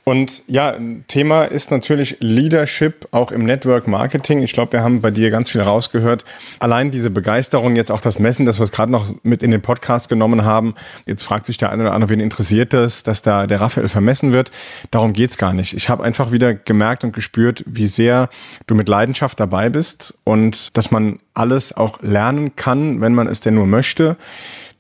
[0.05, 0.77] Und ja,
[1.09, 4.43] Thema ist natürlich Leadership auch im Network Marketing.
[4.43, 6.27] Ich glaube, wir haben bei dir ganz viel rausgehört.
[6.59, 9.63] Allein diese Begeisterung, jetzt auch das Messen, das wir es gerade noch mit in den
[9.63, 10.75] Podcast genommen haben.
[11.07, 14.35] Jetzt fragt sich der eine oder andere, wen interessiert das, dass da der Raphael vermessen
[14.35, 14.51] wird.
[14.91, 15.73] Darum geht's gar nicht.
[15.73, 18.29] Ich habe einfach wieder gemerkt und gespürt, wie sehr
[18.67, 23.41] du mit Leidenschaft dabei bist und dass man alles auch lernen kann, wenn man es
[23.41, 24.19] denn nur möchte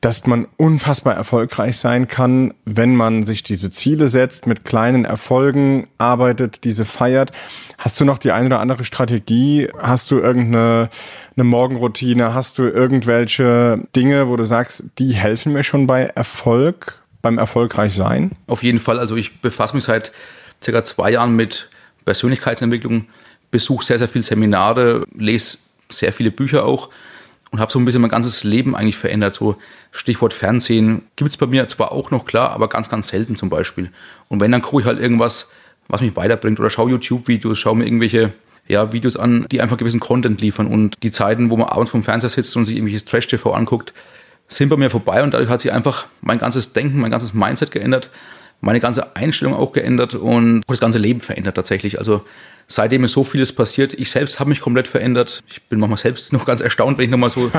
[0.02, 5.86] dass man unfassbar erfolgreich sein kann, wenn man sich diese Ziele setzt, mit kleinen Erfolgen
[5.96, 7.30] arbeitet, diese feiert.
[7.78, 9.68] Hast du noch die eine oder andere Strategie?
[9.78, 10.90] Hast du irgendeine
[11.36, 12.34] eine Morgenroutine?
[12.34, 17.94] Hast du irgendwelche Dinge, wo du sagst, die helfen mir schon bei Erfolg, beim erfolgreich
[17.94, 18.32] sein?
[18.48, 18.98] Auf jeden Fall.
[18.98, 20.10] Also ich befasse mich seit
[20.60, 21.70] circa zwei Jahren mit
[22.04, 23.06] Persönlichkeitsentwicklung,
[23.52, 26.88] besuche sehr, sehr viele Seminare, lese sehr viele Bücher auch
[27.52, 29.34] und habe so ein bisschen mein ganzes Leben eigentlich verändert.
[29.34, 29.56] So
[29.92, 33.50] Stichwort Fernsehen gibt es bei mir zwar auch noch klar, aber ganz, ganz selten zum
[33.50, 33.90] Beispiel.
[34.28, 35.50] Und wenn, dann gucke ich halt irgendwas,
[35.86, 38.32] was mich weiterbringt oder schaue YouTube-Videos, schaue mir irgendwelche
[38.68, 40.66] ja, Videos an, die einfach gewissen Content liefern.
[40.66, 43.92] Und die Zeiten, wo man abends vom Fernseher sitzt und sich irgendwelches Trash-TV anguckt,
[44.48, 47.70] sind bei mir vorbei und dadurch hat sich einfach mein ganzes Denken, mein ganzes Mindset
[47.70, 48.10] geändert,
[48.62, 51.98] meine ganze Einstellung auch geändert und das ganze Leben verändert tatsächlich.
[51.98, 52.24] Also
[52.68, 53.92] seitdem ist so vieles passiert.
[53.92, 55.42] Ich selbst habe mich komplett verändert.
[55.48, 57.50] Ich bin manchmal selbst noch ganz erstaunt, wenn ich nochmal so.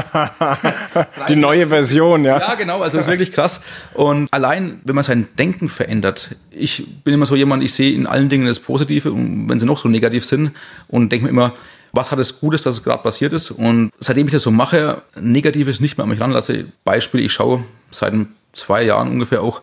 [1.29, 2.39] Die neue Version, ja.
[2.39, 2.81] Ja, genau.
[2.81, 3.61] Also das ist wirklich krass.
[3.93, 8.07] Und allein, wenn man sein Denken verändert, ich bin immer so jemand, ich sehe in
[8.07, 10.51] allen Dingen das Positive, wenn sie noch so negativ sind
[10.87, 11.53] und denke mir immer,
[11.91, 13.51] was hat es Gutes, dass es gerade passiert ist.
[13.51, 16.65] Und seitdem ich das so mache, Negatives nicht mehr an mich ranlasse.
[16.85, 18.13] Beispiel, ich schaue seit
[18.53, 19.61] zwei Jahren ungefähr auch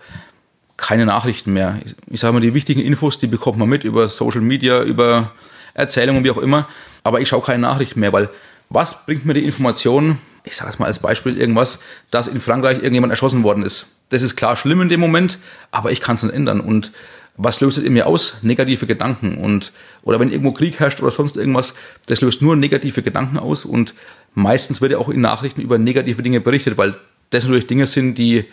[0.80, 1.78] keine Nachrichten mehr.
[1.84, 5.32] Ich, ich sage mal, die wichtigen Infos, die bekommt man mit über Social Media, über
[5.74, 6.68] Erzählungen, wie auch immer.
[7.02, 8.30] Aber ich schaue keine Nachrichten mehr, weil
[8.68, 12.78] was bringt mir die Information, ich sage es mal als Beispiel irgendwas, dass in Frankreich
[12.78, 13.86] irgendjemand erschossen worden ist.
[14.10, 15.38] Das ist klar schlimm in dem Moment,
[15.70, 16.60] aber ich kann es nicht ändern.
[16.60, 16.92] Und
[17.36, 18.34] was löst es in mir aus?
[18.42, 19.38] Negative Gedanken.
[19.38, 21.74] Und, oder wenn irgendwo Krieg herrscht oder sonst irgendwas,
[22.06, 23.64] das löst nur negative Gedanken aus.
[23.64, 23.94] Und
[24.34, 26.96] meistens wird ja auch in Nachrichten über negative Dinge berichtet, weil
[27.30, 28.46] das natürlich Dinge sind, die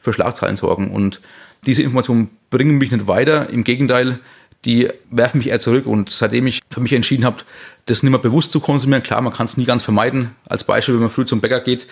[0.00, 0.90] für Schlagzeilen sorgen.
[0.90, 1.20] Und
[1.66, 3.50] diese Informationen bringen mich nicht weiter.
[3.50, 4.20] Im Gegenteil,
[4.64, 5.86] die werfen mich eher zurück.
[5.86, 7.38] Und seitdem ich für mich entschieden habe,
[7.86, 10.30] das nicht mehr bewusst zu konsumieren, klar, man kann es nie ganz vermeiden.
[10.46, 11.86] Als Beispiel, wenn man früh zum Bäcker geht,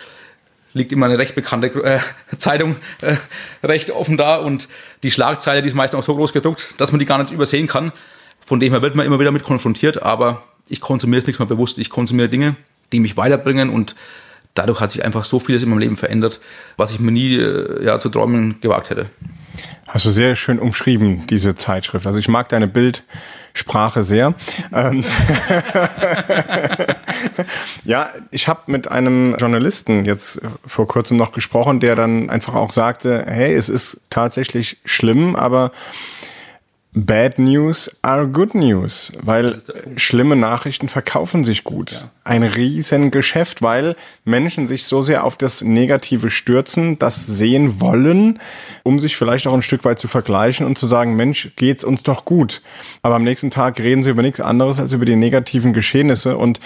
[0.76, 2.00] liegt immer eine recht bekannte äh,
[2.38, 3.16] Zeitung äh,
[3.62, 4.68] recht offen da und
[5.02, 7.66] die Schlagzeile, die ist meistens auch so groß gedruckt, dass man die gar nicht übersehen
[7.66, 7.92] kann.
[8.44, 11.48] Von dem her wird man immer wieder mit konfrontiert, aber ich konsumiere es nicht mehr
[11.48, 11.78] bewusst.
[11.78, 12.56] Ich konsumiere Dinge,
[12.92, 13.96] die mich weiterbringen und
[14.56, 16.40] dadurch hat sich einfach so vieles in meinem Leben verändert,
[16.76, 19.06] was ich mir nie äh, ja, zu träumen gewagt hätte.
[19.88, 22.06] Hast du sehr schön umschrieben, diese Zeitschrift.
[22.06, 24.34] Also ich mag deine Bildsprache sehr.
[24.72, 25.04] Ähm,
[27.84, 32.72] ja, ich habe mit einem Journalisten jetzt vor kurzem noch gesprochen, der dann einfach auch
[32.72, 35.70] sagte, hey, es ist tatsächlich schlimm, aber
[36.98, 39.58] Bad News are good news, weil
[39.96, 41.92] schlimme Nachrichten verkaufen sich gut.
[41.92, 42.10] Ja.
[42.24, 48.40] Ein Riesengeschäft, weil Menschen sich so sehr auf das Negative stürzen, das sehen wollen,
[48.82, 52.02] um sich vielleicht auch ein Stück weit zu vergleichen und zu sagen, Mensch, geht's uns
[52.02, 52.62] doch gut.
[53.02, 56.60] Aber am nächsten Tag reden sie über nichts anderes als über die negativen Geschehnisse und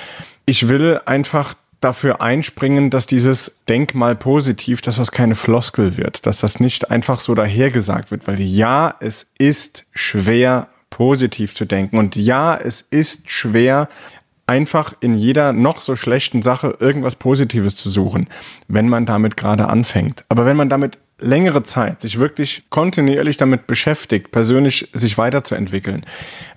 [0.47, 6.41] ich will einfach dafür einspringen, dass dieses Denkmal positiv, dass das keine Floskel wird, dass
[6.41, 12.17] das nicht einfach so dahergesagt wird, weil ja, es ist schwer positiv zu denken und
[12.17, 13.89] ja, es ist schwer
[14.51, 18.29] einfach in jeder noch so schlechten Sache irgendwas Positives zu suchen,
[18.67, 20.25] wenn man damit gerade anfängt.
[20.29, 26.05] Aber wenn man damit längere Zeit sich wirklich kontinuierlich damit beschäftigt, persönlich sich weiterzuentwickeln,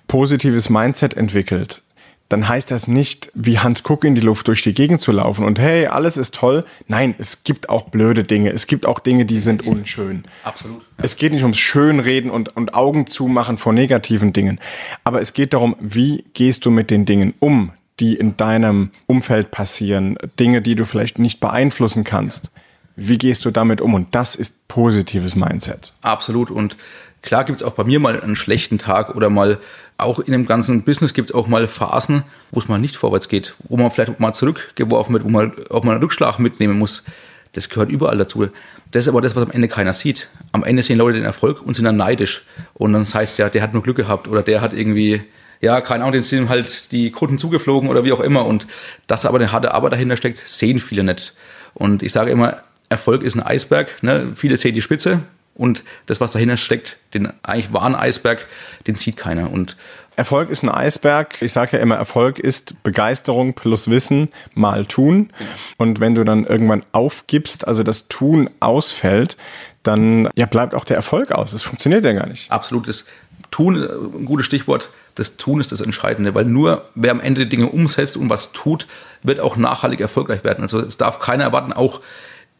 [0.08, 1.83] positives Mindset entwickelt,
[2.28, 5.44] dann heißt das nicht, wie Hans Kuck in die Luft durch die Gegend zu laufen
[5.44, 6.64] und hey, alles ist toll.
[6.88, 8.50] Nein, es gibt auch blöde Dinge.
[8.50, 10.24] Es gibt auch Dinge, die sind unschön.
[10.42, 10.80] Absolut.
[10.80, 11.04] Ja.
[11.04, 14.58] Es geht nicht ums Schönreden und, und Augen zumachen vor negativen Dingen.
[15.04, 19.50] Aber es geht darum, wie gehst du mit den Dingen um, die in deinem Umfeld
[19.50, 20.16] passieren.
[20.40, 22.50] Dinge, die du vielleicht nicht beeinflussen kannst.
[22.96, 23.94] Wie gehst du damit um?
[23.94, 25.92] Und das ist positives Mindset.
[26.00, 26.50] Absolut.
[26.50, 26.76] Und
[27.24, 29.58] klar gibt es auch bei mir mal einen schlechten Tag oder mal
[29.96, 33.28] auch in dem ganzen Business gibt es auch mal Phasen, wo es mal nicht vorwärts
[33.28, 37.04] geht, wo man vielleicht mal zurückgeworfen wird, wo man auch mal einen Rückschlag mitnehmen muss.
[37.52, 38.48] Das gehört überall dazu.
[38.90, 40.28] Das ist aber das, was am Ende keiner sieht.
[40.52, 42.44] Am Ende sehen Leute den Erfolg und sind dann neidisch.
[42.74, 45.22] Und dann heißt ja, der hat nur Glück gehabt oder der hat irgendwie,
[45.60, 48.44] ja, keine Ahnung, den sind halt die Kunden zugeflogen oder wie auch immer.
[48.44, 48.66] Und
[49.06, 51.34] dass aber eine harte Arbeit dahinter steckt, sehen viele nicht.
[51.74, 52.58] Und ich sage immer,
[52.88, 54.02] Erfolg ist ein Eisberg.
[54.02, 54.32] Ne?
[54.34, 55.20] Viele sehen die Spitze,
[55.54, 58.46] und das, was dahinter steckt, den eigentlich wahren Eisberg,
[58.86, 59.50] den sieht keiner.
[59.50, 59.76] Und
[60.16, 61.40] Erfolg ist ein Eisberg.
[61.42, 65.30] Ich sage ja immer, Erfolg ist Begeisterung plus Wissen mal tun.
[65.38, 65.50] Genau.
[65.78, 69.36] Und wenn du dann irgendwann aufgibst, also das Tun ausfällt,
[69.82, 71.52] dann ja, bleibt auch der Erfolg aus.
[71.52, 72.50] Das funktioniert ja gar nicht.
[72.50, 72.88] Absolut.
[72.88, 73.06] Das
[73.50, 74.90] Tun, äh, ein gutes Stichwort.
[75.14, 78.52] Das Tun ist das Entscheidende, weil nur wer am Ende die Dinge umsetzt und was
[78.52, 78.88] tut,
[79.22, 80.62] wird auch nachhaltig erfolgreich werden.
[80.62, 82.00] Also es darf keiner erwarten, auch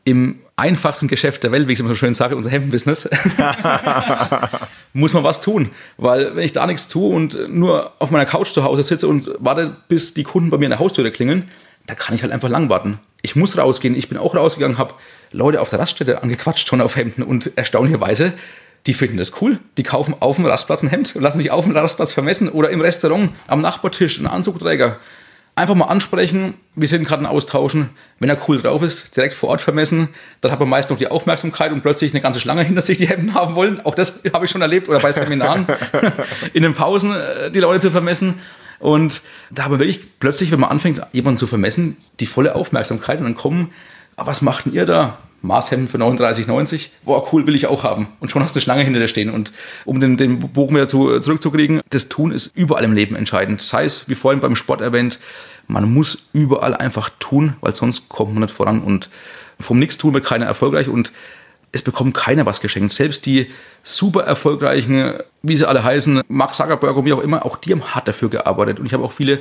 [0.05, 3.09] im einfachsten Geschäft der Welt, wie ich es immer so schön sage, unser Hemdenbusiness,
[4.93, 5.71] muss man was tun.
[5.97, 9.31] Weil wenn ich da nichts tue und nur auf meiner Couch zu Hause sitze und
[9.39, 11.49] warte, bis die Kunden bei mir in der Haustür klingeln,
[11.87, 12.99] da kann ich halt einfach lang warten.
[13.23, 13.97] Ich muss rausgehen.
[13.97, 14.95] Ich bin auch rausgegangen, habe
[15.33, 18.33] Leute auf der Raststätte angequatscht schon auf Hemden und erstaunlicherweise,
[18.87, 19.59] die finden das cool.
[19.79, 22.71] Die kaufen auf dem Rastplatz ein Hemd und lassen sich auf dem Rastplatz vermessen oder
[22.71, 24.99] im Restaurant am Nachbartisch einen Anzugträger
[25.57, 27.91] Einfach mal ansprechen, wir sind gerade ein Austauschen.
[28.19, 30.09] Wenn er cool drauf ist, direkt vor Ort vermessen,
[30.41, 33.07] dann hat man meist noch die Aufmerksamkeit und plötzlich eine ganze Schlange hinter sich, die
[33.07, 33.81] Hemden haben wollen.
[33.85, 35.67] Auch das habe ich schon erlebt oder bei Seminaren
[36.55, 38.41] in den Pausen äh, die Leute zu vermessen.
[38.81, 43.19] Und da haben wir wirklich plötzlich, wenn man anfängt, jemanden zu vermessen, die volle Aufmerksamkeit
[43.19, 43.73] und dann kommen,
[44.17, 45.19] ah, was macht denn ihr da?
[45.45, 46.89] Maßhemden für 39,90.
[47.05, 48.09] Boah, cool, will ich auch haben.
[48.21, 49.31] Und schon hast du eine Schlange hinter dir stehen.
[49.31, 49.53] Und
[49.85, 53.61] um den, den Bogen wieder zu, zurückzukriegen, das Tun ist überall im Leben entscheidend.
[53.61, 55.21] Sei es, wie vorhin beim Sport erwähnt,
[55.67, 58.83] man muss überall einfach tun, weil sonst kommt man nicht voran.
[58.83, 59.11] Und
[59.61, 61.13] vom Nichtstun wird keiner erfolgreich und
[61.73, 62.93] es bekommt keiner was geschenkt.
[62.93, 63.51] Selbst die
[63.83, 67.95] super erfolgreichen, wie sie alle heißen, Mark Zuckerberg und wie auch immer, auch die haben
[67.95, 68.79] hart dafür gearbeitet.
[68.79, 69.41] Und ich habe auch viele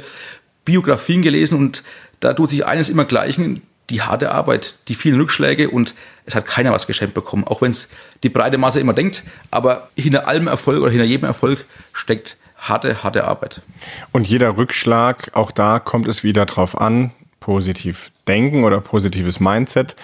[0.66, 1.84] Biografien gelesen und
[2.20, 5.94] da tut sich eines immer gleichen die harte Arbeit, die vielen Rückschläge und
[6.26, 7.90] es hat keiner was geschenkt bekommen, auch wenn es
[8.24, 9.24] die breite Masse immer denkt.
[9.52, 13.62] Aber hinter allem Erfolg oder hinter jedem Erfolg steckt harte, harte Arbeit.
[14.12, 19.96] Und jeder Rückschlag, auch da kommt es wieder drauf an, positiv denken oder positives Mindset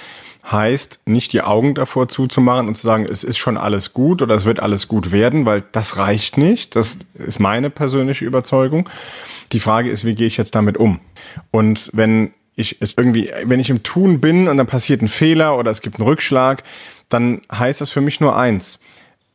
[0.51, 4.35] heißt, nicht die Augen davor zuzumachen und zu sagen, es ist schon alles gut oder
[4.35, 6.75] es wird alles gut werden, weil das reicht nicht.
[6.75, 8.89] Das ist meine persönliche Überzeugung.
[9.51, 10.99] Die Frage ist, wie gehe ich jetzt damit um?
[11.51, 15.57] Und wenn ich es irgendwie, wenn ich im Tun bin und dann passiert ein Fehler
[15.57, 16.63] oder es gibt einen Rückschlag,
[17.09, 18.79] dann heißt das für mich nur eins.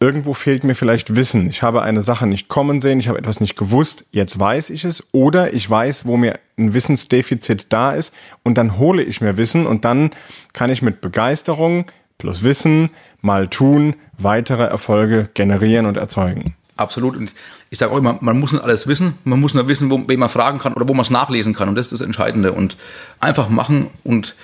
[0.01, 1.49] Irgendwo fehlt mir vielleicht Wissen.
[1.49, 4.85] Ich habe eine Sache nicht kommen sehen, ich habe etwas nicht gewusst, jetzt weiß ich
[4.85, 5.07] es.
[5.13, 9.67] Oder ich weiß, wo mir ein Wissensdefizit da ist und dann hole ich mir Wissen
[9.67, 10.11] und dann
[10.53, 11.87] kann ich mit Begeisterung
[12.19, 12.91] plus Wissen
[13.23, 16.55] mal tun, weitere Erfolge generieren und erzeugen.
[16.77, 17.17] Absolut.
[17.17, 17.33] Und
[17.71, 19.15] ich sage auch immer, man muss nicht alles wissen.
[19.25, 21.69] Man muss nur wissen, wo, wen man fragen kann oder wo man es nachlesen kann.
[21.69, 22.53] Und das ist das Entscheidende.
[22.53, 22.77] Und
[23.21, 24.35] einfach machen und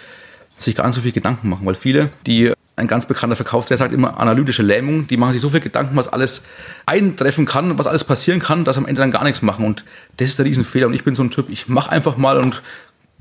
[0.56, 1.66] sich gar nicht so viel Gedanken machen.
[1.66, 5.50] Weil viele, die ein ganz bekannter Verkaufsleiter sagt immer analytische Lähmung, die machen sich so
[5.50, 6.46] viel Gedanken, was alles
[6.86, 9.64] eintreffen kann, was alles passieren kann, dass am Ende dann gar nichts machen.
[9.64, 9.84] Und
[10.16, 10.86] das ist der Riesenfehler.
[10.86, 12.62] Und ich bin so ein Typ, ich mache einfach mal und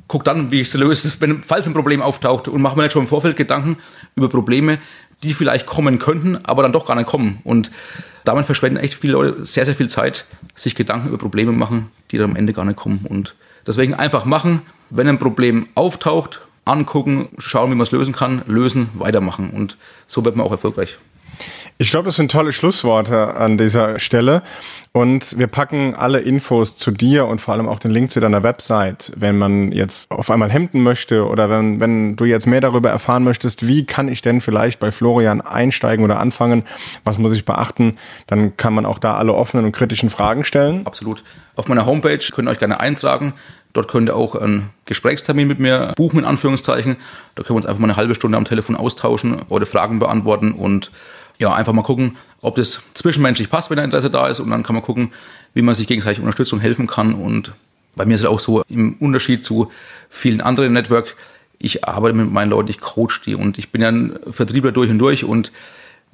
[0.08, 1.10] gucke dann, wie ich es löse,
[1.46, 3.78] falls ein Problem auftaucht und mache mir nicht schon im Vorfeld Gedanken
[4.16, 4.80] über Probleme,
[5.24, 7.40] die vielleicht kommen könnten, aber dann doch gar nicht kommen.
[7.44, 7.72] Und
[8.26, 12.18] damit verschwenden echt viele Leute sehr, sehr viel Zeit, sich Gedanken über Probleme machen, die
[12.18, 13.06] dann am Ende gar nicht kommen.
[13.08, 13.36] Und
[13.68, 18.90] deswegen einfach machen, wenn ein Problem auftaucht, angucken, schauen, wie man es lösen kann, lösen,
[18.94, 19.50] weitermachen.
[19.50, 19.78] Und
[20.08, 20.98] so wird man auch erfolgreich.
[21.82, 24.44] Ich glaube, das sind tolle Schlussworte an dieser Stelle.
[24.92, 28.44] Und wir packen alle Infos zu dir und vor allem auch den Link zu deiner
[28.44, 32.90] Website, wenn man jetzt auf einmal hemden möchte oder wenn, wenn du jetzt mehr darüber
[32.90, 36.66] erfahren möchtest, wie kann ich denn vielleicht bei Florian einsteigen oder anfangen,
[37.06, 40.86] was muss ich beachten, dann kann man auch da alle offenen und kritischen Fragen stellen.
[40.86, 41.24] Absolut.
[41.56, 43.36] Auf meiner Homepage könnt ihr euch gerne eintragen.
[43.72, 46.98] Dort könnt ihr auch einen Gesprächstermin mit mir buchen, in Anführungszeichen.
[47.36, 50.52] Da können wir uns einfach mal eine halbe Stunde am Telefon austauschen, eure Fragen beantworten
[50.52, 50.92] und
[51.40, 54.40] ja, einfach mal gucken, ob das zwischenmenschlich passt, wenn da Interesse da ist.
[54.40, 55.12] Und dann kann man gucken,
[55.54, 57.14] wie man sich gegenseitig unterstützen und helfen kann.
[57.14, 57.54] Und
[57.96, 59.72] bei mir ist es auch so, im Unterschied zu
[60.10, 61.16] vielen anderen Network,
[61.58, 64.90] ich arbeite mit meinen Leuten, ich coach die und ich bin ja ein Vertriebler durch
[64.90, 65.52] und durch und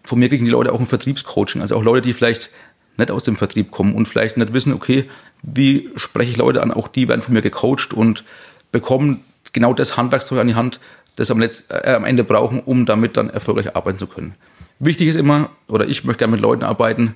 [0.04, 1.62] von mir kriegen die Leute auch ein Vertriebscoaching.
[1.62, 2.50] Also auch Leute, die vielleicht
[2.98, 5.06] nicht aus dem Vertrieb kommen und vielleicht nicht wissen, okay,
[5.42, 8.24] wie spreche ich Leute an, auch die werden von mir gecoacht und
[8.72, 10.80] bekommen genau das Handwerkszeug an die Hand,
[11.16, 14.36] das am, Letz-, äh, am Ende brauchen, um damit dann erfolgreich arbeiten zu können.
[14.80, 17.16] Wichtig ist immer, oder ich möchte gerne mit Leuten arbeiten,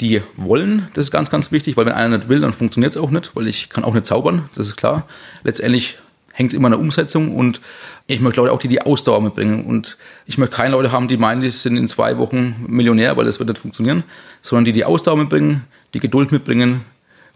[0.00, 0.88] die wollen.
[0.94, 3.34] Das ist ganz, ganz wichtig, weil wenn einer nicht will, dann funktioniert es auch nicht,
[3.34, 5.06] weil ich kann auch nicht zaubern, das ist klar.
[5.42, 5.98] Letztendlich
[6.32, 7.60] hängt es immer an der Umsetzung und
[8.06, 9.66] ich möchte Leute auch, die die Ausdauer mitbringen.
[9.66, 13.24] Und ich möchte keine Leute haben, die meinen, die sind in zwei Wochen Millionär, weil
[13.24, 14.04] das wird nicht funktionieren,
[14.40, 16.84] sondern die die Ausdauer mitbringen, die Geduld mitbringen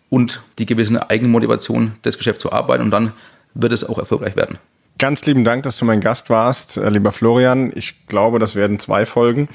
[0.09, 3.13] und die gewisse Eigenmotivation, das Geschäft zu arbeiten und dann
[3.55, 4.59] wird es auch erfolgreich werden.
[5.03, 7.73] Ganz lieben Dank, dass du mein Gast warst, äh, lieber Florian.
[7.75, 9.49] Ich glaube, das werden zwei Folgen,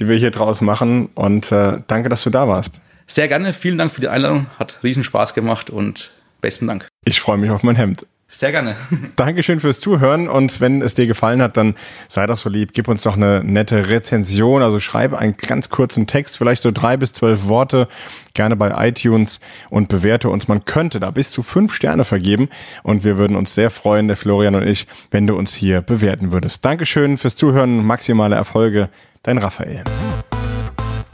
[0.00, 1.08] die wir hier draus machen.
[1.14, 2.80] Und äh, danke, dass du da warst.
[3.06, 3.52] Sehr gerne.
[3.52, 4.48] Vielen Dank für die Einladung.
[4.58, 6.88] Hat riesen Spaß gemacht und besten Dank.
[7.04, 8.08] Ich freue mich auf mein Hemd.
[8.30, 8.76] Sehr gerne.
[9.16, 11.74] Dankeschön fürs Zuhören und wenn es dir gefallen hat, dann
[12.08, 14.62] sei doch so lieb, gib uns doch eine nette Rezension.
[14.62, 17.88] Also schreibe einen ganz kurzen Text, vielleicht so drei bis zwölf Worte,
[18.34, 20.46] gerne bei iTunes und bewerte uns.
[20.46, 22.50] Man könnte da bis zu fünf Sterne vergeben
[22.82, 26.30] und wir würden uns sehr freuen, der Florian und ich, wenn du uns hier bewerten
[26.30, 26.62] würdest.
[26.66, 28.90] Dankeschön fürs Zuhören, maximale Erfolge,
[29.22, 29.84] dein Raphael.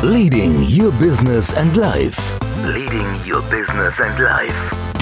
[0.02, 2.20] Leading Your Business and Life.
[2.66, 4.83] Leading Your Business and Life.